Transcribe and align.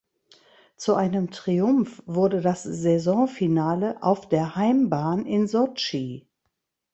Zu 0.77 0.95
einem 0.95 1.29
Triumph 1.29 2.01
wurde 2.07 2.41
das 2.41 2.63
Saisonfinale 2.63 4.01
auf 4.01 4.27
der 4.27 4.55
Heimbahn 4.55 5.27
in 5.27 5.45
Sotschi. 5.45 6.25